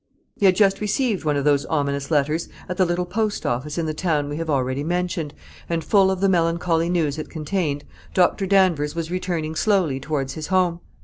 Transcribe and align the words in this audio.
He 0.35 0.47
had 0.47 0.55
just 0.55 0.81
received 0.81 1.25
one 1.25 1.35
of 1.37 1.45
those 1.45 1.63
ominous 1.67 2.09
letters, 2.09 2.49
at 2.67 2.77
the 2.77 2.85
little 2.85 3.05
post 3.05 3.45
office 3.45 3.77
in 3.77 3.85
the 3.85 3.93
town 3.93 4.29
we 4.29 4.37
have 4.37 4.49
already 4.49 4.83
mentioned, 4.83 5.31
and, 5.69 5.83
full 5.83 6.09
of 6.09 6.21
the 6.21 6.27
melancholy 6.27 6.89
news 6.89 7.19
it 7.19 7.29
contained, 7.29 7.83
Dr. 8.15 8.47
Danvers 8.47 8.95
was 8.95 9.11
returning 9.11 9.53
slowly 9.53 9.99
towards 9.99 10.33
his 10.33 10.47
home. 10.47 10.79